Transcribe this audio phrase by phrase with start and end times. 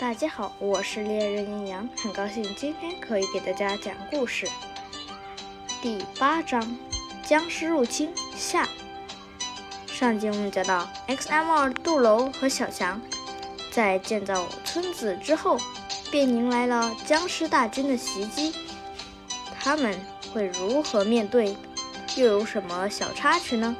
[0.00, 4.48] 大家好，我是猎人阴阳，很高兴今天可以给大家讲故事。
[5.82, 6.74] 第八章：
[7.22, 8.66] 僵尸入侵下。
[9.86, 12.98] 上集我们讲到，X.M 二杜楼和小强
[13.70, 15.58] 在建造村子之后，
[16.10, 18.54] 便迎来了僵尸大军的袭击。
[19.60, 20.00] 他们
[20.32, 21.54] 会如何面对？
[22.16, 23.76] 又有什么小插曲呢？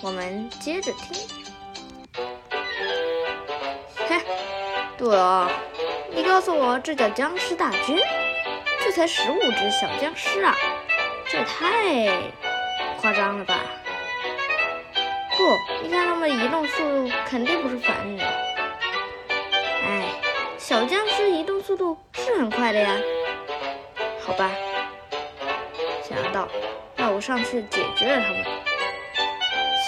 [0.00, 1.43] 我们接着听。
[4.96, 5.50] 对啊，
[6.10, 7.98] 你告诉我，这叫僵尸大军？
[8.82, 10.54] 这才十五只小僵尸啊，
[11.26, 12.30] 这也太
[13.00, 13.58] 夸张了吧？
[15.36, 18.20] 不，你看他们移动速度肯定不是凡人。
[19.86, 20.04] 哎，
[20.58, 22.96] 小僵尸移动速度是很快的呀。
[24.24, 24.50] 好吧，
[26.02, 26.48] 想到，
[26.96, 28.44] 那我上去解决了他们。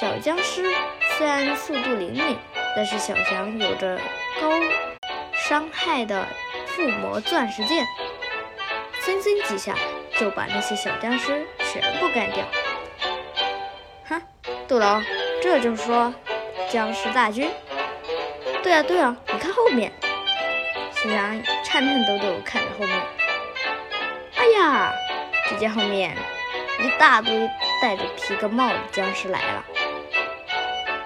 [0.00, 0.74] 小僵尸
[1.16, 2.36] 虽然速度灵敏，
[2.74, 3.98] 但是小强有着
[4.40, 4.50] 高
[5.48, 6.26] 伤害的
[6.66, 7.86] 附魔钻石剑，
[8.98, 9.76] 森森几下
[10.18, 12.44] 就把那些小僵尸全部干掉。
[14.08, 14.20] 哼，
[14.66, 15.00] 杜楼。
[15.40, 16.12] 这就是说，
[16.68, 17.48] 僵尸大军。
[18.64, 19.92] 对啊，对啊，你看后面，
[20.90, 23.00] 小强颤颤抖抖看着后面。
[24.34, 24.92] 哎呀，
[25.48, 26.16] 只见后面
[26.80, 27.48] 一大堆
[27.80, 29.64] 戴着皮革帽的僵尸来了。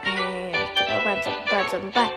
[0.05, 1.21] 哎，怎么办？
[1.21, 1.69] 怎么办？
[1.69, 2.09] 怎么办？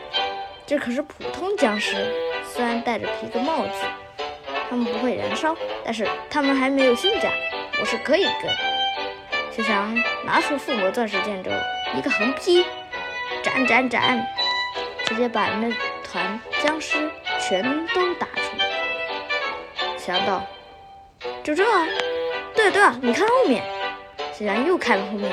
[0.73, 2.11] 这可是普通僵尸，
[2.51, 3.73] 虽然戴着皮革帽子，
[4.67, 7.29] 他们不会燃烧，但是他们还没有驯甲，
[7.79, 8.51] 我是可以跟。
[9.51, 11.55] 小强拿出附魔钻石剑之后。
[11.95, 12.65] 一个横劈，
[13.43, 14.27] 斩斩斩，
[15.05, 15.71] 直接把那
[16.03, 17.07] 团僵尸
[17.39, 18.41] 全都打出。
[19.99, 20.43] 想到，
[21.43, 21.63] 就这？
[22.55, 23.63] 对对，你看后面。
[24.33, 25.31] 小强又看了后面，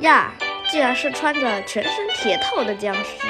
[0.00, 0.32] 呀，
[0.72, 3.28] 竟然是穿着全身铁套的僵尸。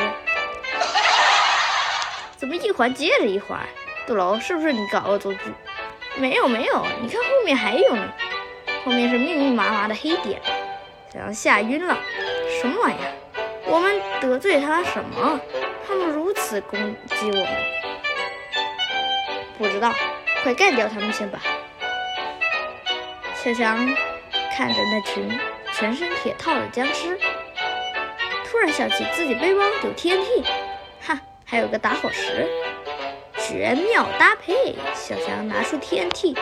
[2.37, 3.61] 怎么一环接着一环？
[4.07, 5.41] 杜楼，是不是你搞恶作剧？
[6.17, 8.13] 没有没有，你看后面还有呢，
[8.85, 10.41] 后面是密密麻麻的黑点。
[11.13, 11.97] 小强吓晕了，
[12.61, 13.13] 什么玩意儿？
[13.67, 15.41] 我们得罪他什么？
[15.87, 17.49] 他们如此攻击我们？
[19.57, 19.93] 不知道，
[20.43, 21.41] 快干掉他们先吧。
[23.35, 23.77] 小强
[24.57, 25.39] 看着那群
[25.73, 27.19] 全身铁套的僵尸，
[28.45, 30.45] 突然想起自己背包有 TNT，
[31.55, 32.49] 还有个打火石，
[33.39, 34.75] 绝妙搭配。
[34.93, 36.37] 小强拿出 TNT，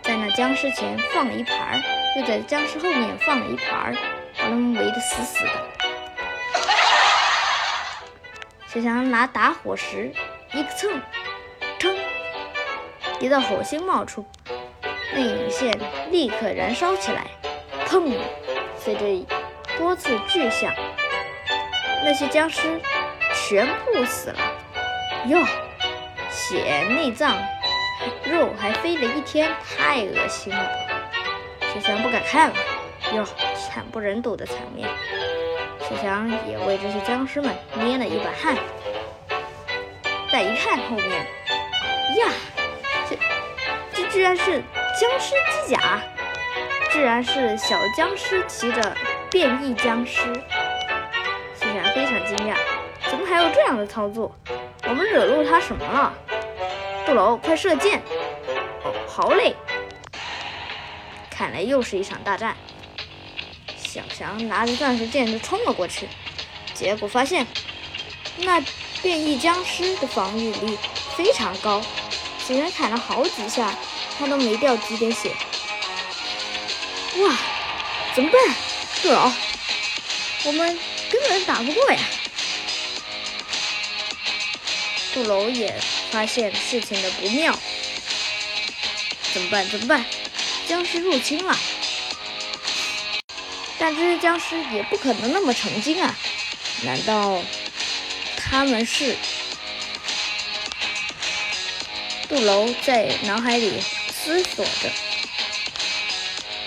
[0.00, 1.82] 在那僵尸前放了一盘。
[2.16, 3.94] 又在僵尸后面放了一盘，
[4.38, 5.50] 把他们围得死死的。
[8.68, 10.10] 小强拿打火石
[10.54, 10.98] 一个蹭，
[11.78, 11.94] 噌，
[13.20, 14.24] 一道火星冒出，
[15.12, 15.78] 那引线
[16.10, 17.26] 立刻燃烧起来，
[17.86, 18.16] 砰！
[18.78, 19.26] 随着
[19.76, 20.72] 多次巨响，
[22.02, 22.80] 那些僵尸
[23.48, 24.38] 全部死了。
[25.26, 25.42] 哟，
[26.30, 27.34] 血、内脏、
[28.22, 30.70] 肉还飞了一天，太恶心了。
[31.62, 32.56] 小强不敢看了，
[33.14, 34.86] 哟，惨不忍睹的场面。
[35.80, 38.54] 小强也为这些僵尸们捏了一把汗。
[40.30, 41.08] 再一看后面，
[42.18, 42.28] 呀，
[43.08, 43.16] 这
[43.94, 44.62] 这居然是
[45.00, 45.34] 僵尸
[45.66, 46.02] 机甲，
[46.90, 48.94] 居然是小僵尸骑着
[49.30, 50.34] 变异僵尸。
[51.54, 52.54] 小强非常惊讶，
[53.10, 54.34] 怎么还有这样的操作？
[54.84, 56.12] 我们惹怒他什么了？
[57.06, 58.02] 杜楼，快射箭！
[58.84, 59.54] 哦，好嘞。
[61.30, 62.56] 看来又是一场大战。
[63.76, 66.08] 小强拿着钻石剑就冲了过去，
[66.74, 67.46] 结果发现
[68.36, 68.62] 那
[69.02, 70.78] 变异僵尸的防御力
[71.16, 71.82] 非常高，
[72.46, 73.72] 竟然砍了好几下，
[74.18, 75.30] 他都没掉几点血。
[77.20, 77.34] 哇，
[78.14, 78.40] 怎么办？
[79.02, 79.32] 杜老，
[80.44, 80.78] 我们
[81.10, 81.98] 根本打不过呀！
[85.18, 85.74] 杜楼也
[86.12, 87.52] 发现事情的不妙，
[89.32, 89.68] 怎么办？
[89.68, 90.06] 怎么办？
[90.68, 91.58] 僵尸入侵了，
[93.80, 96.16] 但这些僵尸也不可能那么成精啊！
[96.82, 97.42] 难道
[98.36, 99.16] 他们是？
[102.28, 103.82] 杜楼在脑海里
[104.12, 104.88] 思索着。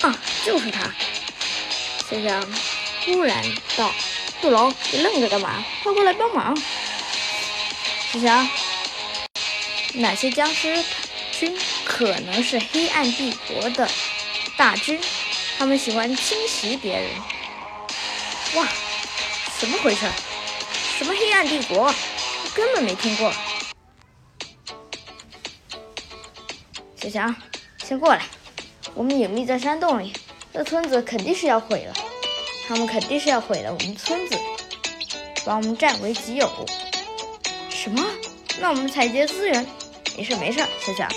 [0.10, 0.94] 啊，就是他！
[2.10, 2.46] 小强
[3.06, 3.42] 突然
[3.78, 3.90] 道
[4.42, 5.64] ：“杜楼，你愣着干嘛？
[5.84, 6.54] 快过来帮忙！”
[8.12, 8.50] 小强，
[9.94, 10.84] 哪些僵尸
[11.32, 11.58] 军？
[11.86, 13.90] 可能是黑暗帝国的
[14.58, 15.00] 大军，
[15.58, 17.10] 他们喜欢侵袭别人。
[18.56, 18.68] 哇，
[19.60, 20.06] 怎么回事？
[20.98, 21.94] 什么黑暗帝国？
[22.54, 23.32] 根本没听过。
[26.98, 27.34] 小强，
[27.82, 28.26] 先过来，
[28.94, 30.12] 我们隐秘在山洞里，
[30.54, 31.94] 这村子肯定是要毁了。
[32.68, 34.38] 他们肯定是要毁了我们村子，
[35.46, 36.66] 把我们占为己有。
[37.84, 38.06] 什么？
[38.60, 39.66] 那我们采集资源，
[40.16, 41.08] 没事没事，小小。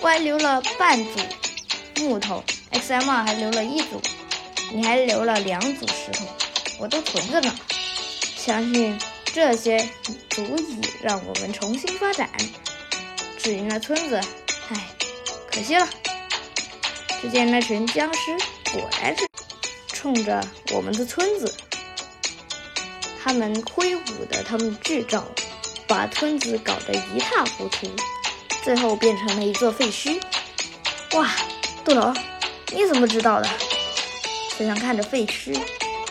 [0.00, 1.18] Y 留了半组
[1.96, 4.00] 木头，XM 还留了一组，
[4.72, 6.24] 你还留了两组石头，
[6.78, 7.52] 我都存着呢。
[8.36, 8.96] 相信
[9.34, 9.80] 这些
[10.30, 12.30] 足以让我们重新发展。
[13.36, 14.20] 至于那村子，
[14.68, 14.86] 唉，
[15.50, 15.88] 可惜了。
[17.20, 18.36] 只见那群僵尸
[18.72, 19.26] 果然是
[19.88, 20.40] 冲着
[20.72, 21.52] 我们的村子，
[23.20, 25.26] 他们挥舞的他们巨招，
[25.86, 27.88] 把村子搞得一塌糊涂。
[28.64, 30.20] 最后变成了一座废墟。
[31.12, 31.30] 哇，
[31.84, 32.16] 杜龙，
[32.72, 33.48] 你怎么知道的？
[34.58, 35.56] 小强看着废墟，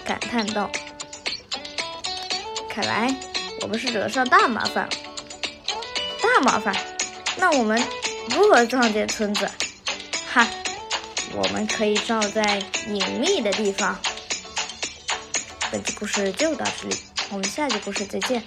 [0.06, 0.72] 感叹道
[2.70, 3.14] ：“看来
[3.62, 4.90] 我们是惹上大麻烦了。
[6.22, 6.74] 大麻烦？
[7.36, 7.84] 那我们
[8.30, 9.52] 如何撞见村子？
[10.32, 10.48] 哈，
[11.34, 14.00] 我们可以照在隐秘的地方。”
[15.70, 16.96] 本期故事就到这里，
[17.32, 18.42] 我们下期故事再见。